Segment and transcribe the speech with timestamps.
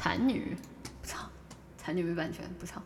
[0.00, 0.56] 残女，
[1.02, 1.28] 不唱，
[1.76, 2.80] 残女没版权，不唱。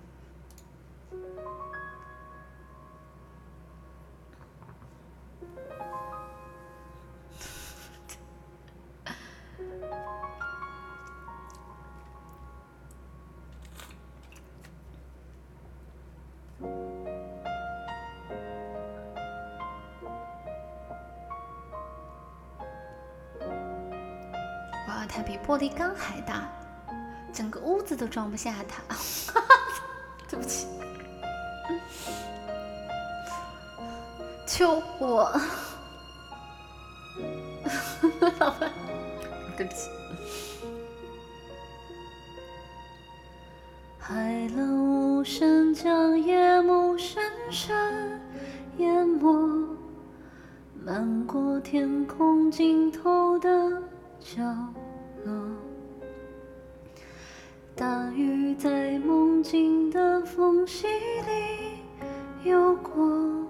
[24.88, 26.50] 哇，它比玻璃缸还大，
[27.32, 28.82] 整个屋子都装不下它。
[30.28, 30.66] 对不起，
[34.46, 35.30] 救我！
[38.38, 38.70] 老板，
[39.56, 39.90] 对不起。
[43.98, 48.20] 海浪无声将夜幕深深
[48.78, 49.76] 淹没，
[50.84, 53.48] 漫过天空尽头的。
[54.18, 54.42] 角
[55.24, 55.32] 落，
[57.74, 63.46] 大雨在梦境的缝隙里游过，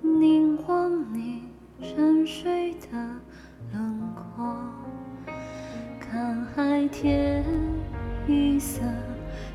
[0.00, 1.42] 凝望你
[1.82, 2.88] 沉睡的
[3.72, 4.56] 轮廓，
[5.98, 7.44] 看海天
[8.28, 8.80] 一色，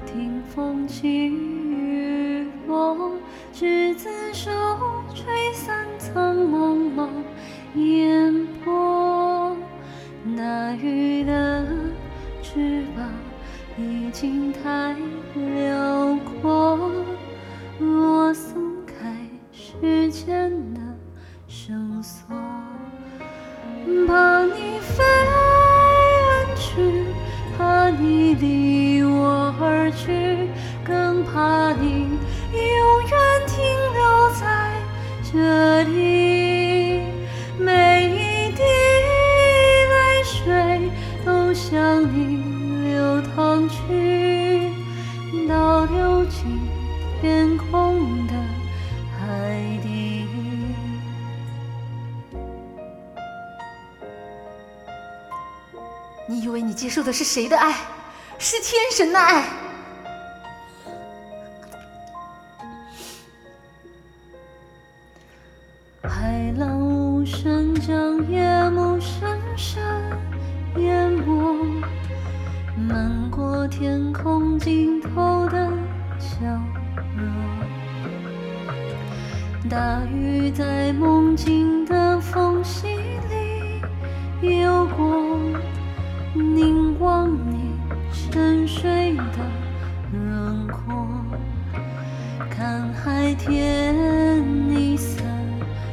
[0.05, 3.13] 听风起雨落，
[3.53, 4.51] 执子手，
[5.15, 7.07] 吹散苍茫茫
[7.75, 9.55] 烟波。
[10.37, 11.10] 大鱼
[13.77, 14.95] 已经太
[15.35, 16.77] 辽阔，
[17.79, 18.93] 我松开
[19.51, 20.79] 时间的
[21.47, 22.35] 绳索，
[24.07, 25.03] 怕你飞
[26.13, 27.05] 远去，
[27.57, 30.49] 怕你离我而去，
[30.85, 32.09] 更怕你
[32.51, 33.63] 永远停
[33.93, 34.73] 留在
[35.31, 36.30] 这里。
[56.81, 57.75] 接受的是谁的爱？
[58.39, 59.43] 是天神的爱。
[66.01, 69.83] 海浪无声将夜幕深深
[70.77, 71.83] 淹没，
[72.75, 75.71] 漫过天空尽头的
[76.17, 76.47] 角
[77.15, 77.23] 落。
[79.69, 82.87] 大雨在梦境的缝隙
[83.29, 85.37] 里游过，
[86.41, 87.79] 凝望你
[88.11, 89.39] 沉睡的
[90.11, 91.07] 轮廓，
[92.49, 95.21] 看海天一色。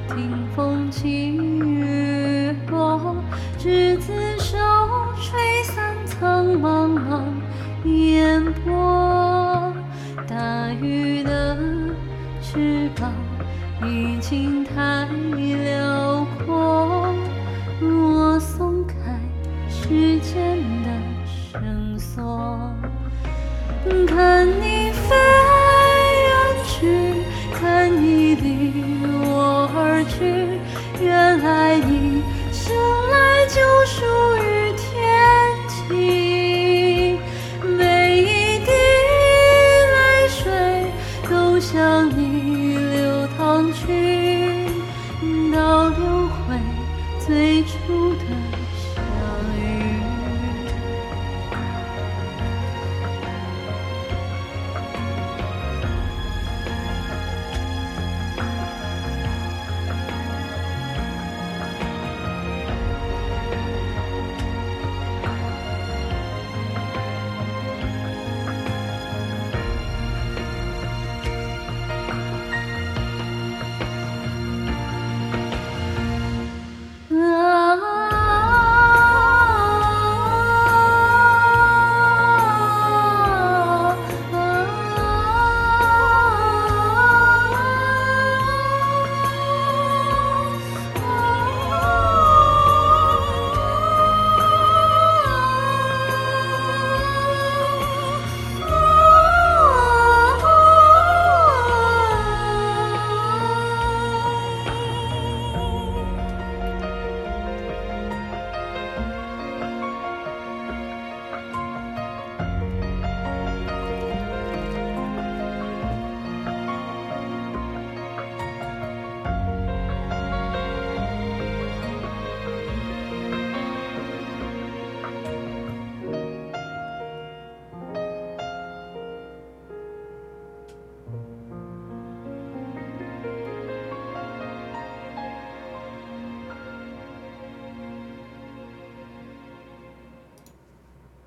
[0.08, 3.14] 听风起雨落，
[3.58, 4.56] 执子手，
[5.22, 7.22] 吹散苍茫茫
[7.84, 9.72] 烟波。
[10.26, 11.56] 大鱼的
[12.42, 13.12] 翅膀
[13.86, 17.14] 已经太辽阔，
[17.80, 18.77] 我松
[19.88, 20.36] 时间
[20.82, 20.88] 的
[21.50, 22.74] 绳索，
[24.06, 25.16] 看你飞
[26.26, 26.30] 远
[26.66, 26.76] 去，
[27.58, 28.46] 看你离
[29.24, 29.66] 我。
[29.74, 30.60] 而去，
[31.02, 32.22] 原来你
[32.52, 32.76] 生
[33.10, 33.56] 来就
[33.86, 34.04] 属
[34.36, 34.86] 于天
[35.88, 37.18] 际。
[37.64, 38.70] 每一滴
[39.94, 40.92] 泪水
[41.30, 42.77] 都向你